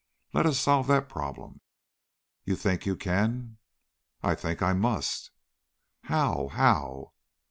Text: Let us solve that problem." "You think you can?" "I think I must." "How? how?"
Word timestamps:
Let 0.33 0.47
us 0.47 0.57
solve 0.59 0.87
that 0.87 1.09
problem." 1.09 1.61
"You 2.43 2.55
think 2.55 2.87
you 2.87 2.95
can?" 2.95 3.59
"I 4.23 4.33
think 4.33 4.63
I 4.63 4.73
must." 4.73 5.29
"How? 6.05 6.47
how?" 6.47 7.13